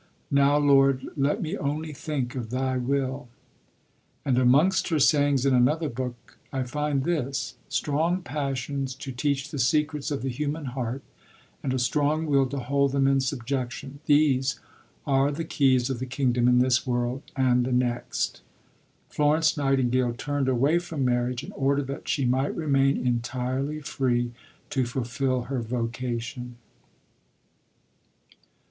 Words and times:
Now, 0.31 0.57
Lord, 0.57 1.09
let 1.15 1.43
me 1.43 1.55
only 1.55 1.93
think 1.93 2.33
of 2.33 2.49
Thy 2.49 2.75
will." 2.75 3.27
And 4.25 4.35
amongst 4.39 4.87
her 4.89 4.97
sayings 4.97 5.45
in 5.45 5.53
another 5.53 5.89
book, 5.89 6.39
I 6.51 6.63
find 6.63 7.03
this: 7.03 7.53
"Strong 7.69 8.23
passions 8.23 8.95
to 8.95 9.11
teach 9.11 9.51
the 9.51 9.59
secrets 9.59 10.09
of 10.09 10.23
the 10.23 10.29
human 10.31 10.65
heart, 10.73 11.03
and 11.61 11.71
a 11.71 11.77
strong 11.77 12.25
will 12.25 12.47
to 12.47 12.57
hold 12.57 12.93
them 12.93 13.05
in 13.05 13.19
subjection, 13.19 13.99
these 14.07 14.59
are 15.05 15.31
the 15.31 15.43
keys 15.45 15.87
of 15.91 15.99
the 15.99 16.07
kingdom 16.07 16.47
in 16.47 16.57
this 16.57 16.87
world 16.87 17.21
and 17.35 17.63
the 17.63 17.71
next." 17.71 18.41
Florence 19.07 19.55
Nightingale 19.55 20.13
turned 20.15 20.49
away 20.49 20.79
from 20.79 21.05
marriage 21.05 21.43
in 21.43 21.51
order 21.51 21.83
that 21.83 22.07
she 22.07 22.25
might 22.25 22.55
remain 22.55 23.05
entirely 23.05 23.79
free 23.81 24.31
to 24.71 24.83
fulfil 24.83 25.43
her 25.43 25.59
vocation. 25.61 26.55